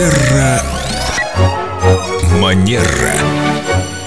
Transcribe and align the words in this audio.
Терра 0.00 0.62
Манера. 2.40 3.12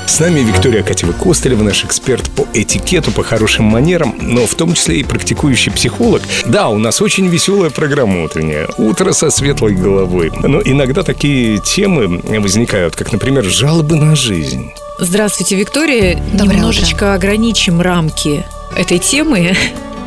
С 0.07 0.19
нами 0.19 0.39
Виктория 0.39 0.81
Катева-Костылева, 0.81 1.61
наш 1.61 1.85
эксперт 1.85 2.31
по 2.31 2.47
этикету, 2.51 3.11
по 3.11 3.21
хорошим 3.21 3.65
манерам, 3.65 4.15
но 4.19 4.47
в 4.47 4.55
том 4.55 4.73
числе 4.73 5.01
и 5.01 5.03
практикующий 5.03 5.71
психолог. 5.71 6.23
Да, 6.47 6.69
у 6.69 6.79
нас 6.79 6.99
очень 6.99 7.27
веселая 7.27 7.69
программа 7.69 8.23
утренняя. 8.23 8.67
Утро 8.79 9.11
со 9.11 9.29
светлой 9.29 9.75
головой. 9.75 10.31
Но 10.41 10.63
иногда 10.63 11.03
такие 11.03 11.59
темы 11.59 12.19
возникают, 12.39 12.95
как, 12.95 13.11
например, 13.11 13.43
жалобы 13.43 13.95
на 13.95 14.15
жизнь. 14.15 14.71
Здравствуйте, 14.97 15.57
Виктория. 15.57 16.15
Доброе 16.33 16.55
Немножечко 16.55 17.03
утро. 17.03 17.13
ограничим 17.13 17.81
рамки 17.81 18.43
этой 18.75 18.97
темы. 18.97 19.55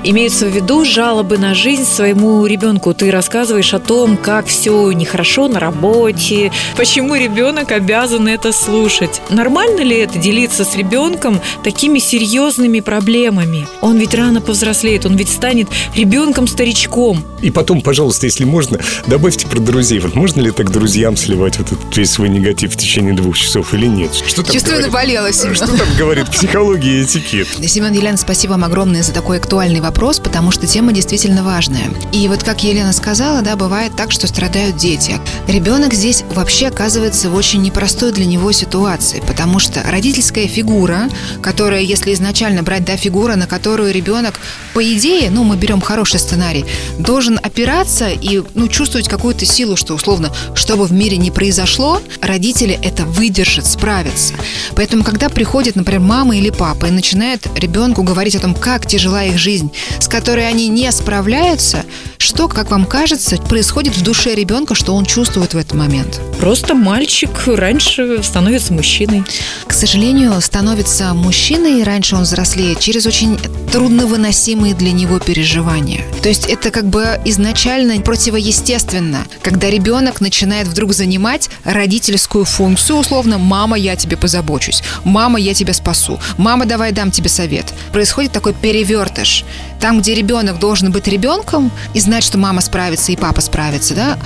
Имеются 0.09 0.47
в 0.47 0.51
виду 0.51 0.85
жалобы 0.85 1.37
на 1.37 1.53
жизнь 1.53 1.85
своему 1.85 2.47
ребенку. 2.47 2.95
Ты 2.95 3.11
рассказываешь 3.11 3.75
о 3.75 3.81
том, 3.81 4.17
как 4.17 4.47
все 4.47 4.93
нехорошо 4.93 5.49
на 5.49 5.59
работе, 5.59 6.53
почему 6.77 7.17
ребенок 7.17 7.73
обязан 7.73 8.29
это 8.29 8.53
слушать. 8.53 9.21
Нормально 9.31 9.81
ли 9.81 9.97
это 9.97 10.17
делиться 10.21 10.65
с 10.65 10.77
ребенком 10.77 11.41
такими 11.65 11.99
серьезными 11.99 12.79
проблемами? 12.79 13.67
Он 13.81 13.99
ведь 13.99 14.15
рано 14.15 14.41
повзрослеет, 14.41 15.07
он 15.07 15.17
ведь 15.17 15.29
станет 15.29 15.67
ребенком-старичком. 15.97 17.25
И 17.43 17.51
потом, 17.51 17.83
пожалуйста, 17.83 18.27
если 18.27 18.45
можно, 18.45 18.79
добавьте 19.09 19.49
про 19.49 19.59
друзей. 19.59 19.99
Вот 19.99 20.15
можно 20.15 20.41
ли 20.41 20.53
так 20.53 20.71
друзьям 20.71 21.17
сливать 21.17 21.59
вот 21.59 21.73
этот 21.73 21.97
весь 21.97 22.13
свой 22.13 22.29
негатив 22.29 22.73
в 22.73 22.77
течение 22.77 23.13
двух 23.13 23.37
часов 23.37 23.75
или 23.75 23.87
нет? 23.87 24.15
Что 24.15 24.45
там 24.45 24.53
Чувствую, 24.53 24.77
говорит? 24.77 24.93
наболелась. 24.93 25.45
Что 25.53 25.67
там 25.67 25.89
говорит 25.99 26.31
психология 26.31 27.01
и 27.01 27.03
этикет? 27.03 27.49
Семен, 27.69 27.93
Елена, 27.93 28.17
спасибо 28.17 28.53
вам 28.53 28.63
огромное 28.63 29.03
за 29.03 29.13
такой 29.13 29.39
актуальный 29.39 29.81
вопрос, 29.81 29.96
потому 30.23 30.51
что 30.51 30.67
тема 30.67 30.93
действительно 30.93 31.43
важная. 31.43 31.89
И 32.13 32.29
вот 32.29 32.43
как 32.43 32.63
Елена 32.63 32.93
сказала, 32.93 33.41
да, 33.41 33.57
бывает 33.57 33.97
так, 33.97 34.13
что 34.13 34.27
страдают 34.27 34.77
дети. 34.77 35.19
Ребенок 35.49 35.95
здесь 35.95 36.23
вообще 36.35 36.67
оказывается 36.67 37.31
в 37.31 37.35
очень 37.35 37.63
непростой 37.63 38.13
для 38.13 38.27
него 38.27 38.53
ситуации, 38.53 39.23
потому 39.27 39.59
что 39.59 39.83
родительская 39.83 40.49
фигура, 40.49 41.09
которая, 41.43 41.81
если 41.81 42.13
изначально 42.13 42.63
брать, 42.63 42.85
да, 42.85 42.99
фигура, 42.99 43.37
на 43.37 43.47
которую 43.47 43.93
ребенок, 43.93 44.39
по 44.75 44.85
идее, 44.85 45.31
ну, 45.31 45.45
мы 45.45 45.57
берем 45.57 45.81
хороший 45.81 46.21
сценарий, 46.21 46.67
должен 46.99 47.41
опираться 47.43 48.09
и, 48.11 48.43
ну, 48.55 48.69
чувствовать 48.69 49.09
какую-то 49.09 49.47
силу, 49.47 49.77
что, 49.77 49.95
условно, 49.95 50.31
что 50.55 50.77
бы 50.77 50.85
в 50.85 50.93
мире 50.93 51.17
ни 51.17 51.31
произошло, 51.31 52.03
родители 52.21 52.79
это 52.83 53.07
выдержат, 53.07 53.65
справятся. 53.65 54.35
Поэтому, 54.75 55.05
когда 55.05 55.31
приходит, 55.31 55.75
например, 55.75 56.01
мама 56.01 56.37
или 56.37 56.51
папа 56.51 56.87
и 56.87 56.91
начинает 56.91 57.47
ребенку 57.57 58.03
говорить 58.03 58.37
о 58.37 58.41
том, 58.41 58.55
как 58.55 58.87
тяжела 58.87 59.25
их 59.25 59.39
жизнь, 59.39 59.73
с 59.99 60.09
которой 60.09 60.49
они 60.49 60.69
не 60.69 60.91
справляются, 60.93 61.85
что, 62.19 62.49
как 62.49 62.71
вам 62.71 62.87
кажется, 62.87 63.37
происходит 63.37 63.97
в 63.97 64.03
душе 64.03 64.35
ребенка, 64.35 64.75
что 64.75 64.95
он 64.95 65.05
чувствует 65.05 65.55
в 65.55 65.57
этот 65.57 65.75
момент? 65.75 66.21
Просто 66.41 66.75
мальчик 66.75 67.31
раньше 67.47 68.23
становится 68.23 68.73
мужчиной. 68.73 69.25
К 69.67 69.73
сожалению, 69.73 70.41
становится 70.41 71.15
мужчиной, 71.15 71.81
и 71.81 71.85
раньше 71.85 72.17
он 72.17 72.23
взрослеет, 72.23 72.81
через 72.81 73.07
очень 73.07 73.39
трудновыносимые 73.71 74.75
для 74.75 74.93
него 74.93 75.19
переживания. 75.19 76.03
То 76.23 76.29
есть 76.29 76.47
это 76.47 76.71
как 76.71 76.87
бы 76.87 77.21
изначально 77.25 78.01
противоестественно, 78.01 79.27
когда 79.43 79.71
ребенок 79.71 80.21
начинает 80.21 80.67
вдруг 80.67 80.93
занимать 80.93 81.51
родительскую 81.65 82.45
функцию, 82.45 82.99
условно, 82.99 83.39
мама, 83.39 83.77
я 83.77 83.97
тебе 83.97 84.17
позабочусь, 84.17 84.83
мама, 85.05 85.39
я 85.39 85.55
тебя 85.55 85.75
спасу, 85.75 86.19
мама, 86.39 86.67
давай 86.67 86.93
дам 86.93 87.11
тебе 87.11 87.29
совет. 87.29 87.73
Происходит 87.93 88.33
такой 88.33 88.55
перевертыш. 88.55 89.45
Там, 89.81 90.01
где 90.01 90.15
ребенок 90.15 90.59
должен 90.59 90.91
быть 90.91 91.09
ребенком 91.09 91.71
и 91.95 92.01
знать, 92.01 92.25
что 92.25 92.39
мама 92.39 92.61
справится 92.61 93.13
и 93.13 93.17
папа 93.17 93.41
справится, 93.41 93.95
да, 93.95 94.19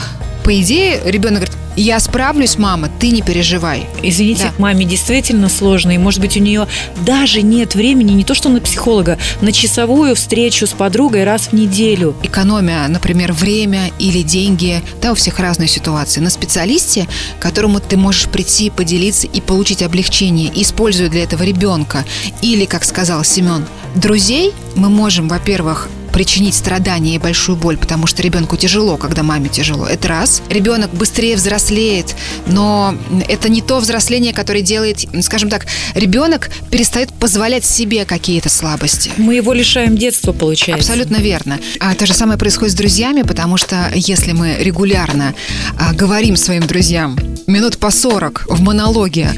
по 0.44 0.58
идее, 0.58 1.00
ребенок 1.04 1.42
говорит, 1.42 1.56
я 1.76 2.00
справлюсь, 2.00 2.58
мама, 2.58 2.88
ты 2.98 3.10
не 3.10 3.22
переживай. 3.22 3.86
Извините, 4.02 4.44
Да. 4.44 4.52
маме 4.62 4.84
действительно 4.84 5.48
сложно, 5.48 5.92
и, 5.92 5.98
может 5.98 6.20
быть, 6.20 6.36
у 6.36 6.40
нее 6.40 6.66
даже 7.04 7.42
нет 7.42 7.74
времени 7.74 8.12
не 8.12 8.24
то 8.24 8.34
что 8.34 8.48
на 8.48 8.60
психолога, 8.60 9.18
на 9.40 9.52
часовую 9.52 10.16
встречу 10.16 10.66
с 10.66 10.70
подругой 10.70 11.24
раз 11.24 11.48
в 11.48 11.52
неделю. 11.52 12.16
экономя, 12.22 12.86
например, 12.88 13.32
время 13.32 13.90
или 13.98 14.22
деньги, 14.22 14.82
да, 15.00 15.12
у 15.12 15.14
всех 15.14 15.38
разные 15.38 15.68
ситуации, 15.68 16.20
на 16.20 16.30
специалисте, 16.30 17.06
к 17.38 17.42
которому 17.42 17.78
ты 17.80 17.96
можешь 17.96 18.28
прийти, 18.28 18.70
поделиться 18.70 19.26
и 19.26 19.40
получить 19.40 19.82
облегчение, 19.82 20.50
используя 20.54 21.08
для 21.08 21.22
этого 21.22 21.42
ребенка. 21.42 22.04
Или, 22.42 22.64
как 22.64 22.84
сказал 22.84 23.24
Семен, 23.24 23.66
друзей 23.94 24.52
мы 24.76 24.88
можем, 24.88 25.28
во-первых, 25.28 25.88
причинить 26.12 26.54
страдания 26.54 27.14
и 27.14 27.18
большую 27.18 27.56
боль, 27.56 27.76
потому 27.76 28.06
что 28.06 28.22
ребенку 28.22 28.56
тяжело, 28.56 28.96
когда 28.96 29.22
маме 29.22 29.48
тяжело. 29.48 29.86
Это 29.86 30.08
раз. 30.08 30.42
Ребенок 30.48 30.92
быстрее 30.92 31.36
взрослеет, 31.36 32.14
но 32.46 32.94
это 33.28 33.48
не 33.48 33.62
то 33.62 33.78
взросление, 33.78 34.32
которое 34.32 34.62
делает, 34.62 35.04
скажем 35.22 35.48
так, 35.48 35.66
ребенок 35.94 36.50
перестает 36.70 37.12
позволять 37.12 37.64
себе 37.64 38.04
какие-то 38.04 38.48
слабости. 38.48 39.10
Мы 39.16 39.36
его 39.36 39.52
лишаем 39.52 39.96
детства, 39.96 40.32
получается. 40.32 40.92
Абсолютно 40.92 41.16
верно. 41.16 41.58
А 41.78 41.94
то 41.94 42.06
же 42.06 42.14
самое 42.14 42.38
происходит 42.38 42.72
с 42.72 42.76
друзьями, 42.76 43.22
потому 43.22 43.56
что 43.56 43.90
если 43.94 44.32
мы 44.32 44.56
регулярно 44.58 45.34
а, 45.78 45.92
говорим 45.92 46.36
своим 46.36 46.66
друзьям 46.66 47.16
минут 47.46 47.78
по 47.78 47.90
40 47.90 48.46
в 48.48 48.60
монологе, 48.62 49.32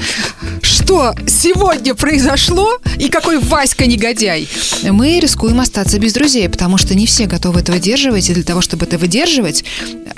что 0.93 1.15
сегодня 1.27 1.95
произошло 1.95 2.77
и 2.99 3.09
какой 3.09 3.39
Васька 3.39 3.87
негодяй, 3.87 4.47
мы 4.83 5.21
рискуем 5.21 5.59
остаться 5.61 5.99
без 5.99 6.13
друзей, 6.13 6.51
потому 6.51 6.77
что 6.77 6.95
не 6.95 7.07
все 7.07 7.25
готовы 7.25 7.61
это 7.61 7.73
выдерживать, 7.73 8.29
и 8.29 8.35
для 8.35 8.43
того, 8.43 8.61
чтобы 8.61 8.85
это 8.85 8.99
выдерживать, 8.99 9.65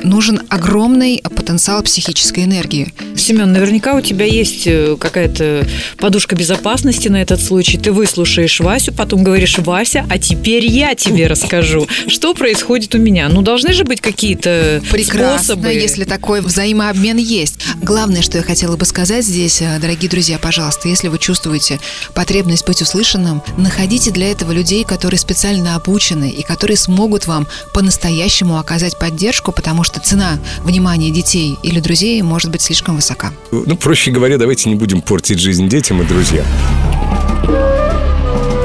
нужен 0.03 0.43
огромный 0.49 1.23
потенциал 1.23 1.83
психической 1.83 2.45
энергии. 2.45 2.93
Семен, 3.17 3.53
наверняка 3.53 3.95
у 3.95 4.01
тебя 4.01 4.27
есть 4.27 4.67
э, 4.67 4.97
какая-то 4.99 5.67
подушка 5.99 6.35
безопасности 6.35 7.06
на 7.09 7.23
этот 7.23 7.41
случай. 7.41 7.79
Ты 7.79 7.93
выслушаешь 7.93 8.59
Васю, 8.59 8.93
потом 8.93 9.23
говоришь, 9.23 9.59
Вася, 9.59 10.05
а 10.11 10.19
теперь 10.19 10.67
я 10.67 10.95
тебе 10.97 11.29
расскажу, 11.29 11.87
что 12.09 12.35
происходит 12.35 12.95
у 12.95 12.99
меня. 12.99 13.29
Ну, 13.29 13.43
должны 13.43 13.73
же 13.73 13.85
быть 13.85 14.01
какие-то 14.01 14.83
Прекрасно, 14.91 15.39
способы. 15.39 15.69
если 15.69 16.05
такой 16.05 16.41
взаимообмен 16.41 17.17
есть. 17.17 17.55
Главное, 17.81 18.23
что 18.23 18.39
я 18.39 18.45
хотела 18.45 18.77
бы 18.77 18.85
сказать 18.85 19.25
здесь, 19.25 19.62
э, 19.62 19.79
дорогие 19.81 20.11
друзья, 20.11 20.39
пожалуйста, 20.65 20.89
если 20.89 21.09
вы 21.09 21.19
чувствуете 21.19 21.79
потребность 22.15 22.67
быть 22.67 22.81
услышанным, 22.81 23.43
находите 23.59 24.11
для 24.11 24.31
этого 24.31 24.51
людей, 24.51 24.83
которые 24.85 25.21
специально 25.21 25.77
обучены 25.77 26.31
и 26.31 26.43
которые 26.43 26.79
смогут 26.79 27.27
вам 27.27 27.47
по-настоящему 27.75 28.59
оказать 28.59 28.99
поддержку, 28.99 29.53
потому 29.53 29.85
что 29.85 30.01
цена 30.01 30.39
внимания 30.63 31.11
детей 31.11 31.59
или 31.63 31.81
друзей 31.81 32.23
может 32.23 32.51
быть 32.51 32.63
слишком 32.63 32.97
высока. 32.97 33.35
Ну, 33.51 33.77
проще 33.77 34.11
говоря, 34.11 34.39
давайте 34.39 34.71
не 34.71 34.75
будем 34.75 35.03
портить 35.03 35.39
жизнь 35.39 35.69
детям 35.69 36.01
и 36.01 36.07
друзьям. 36.07 36.47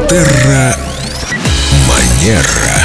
Терра 0.09 0.77
Манера. 1.85 2.78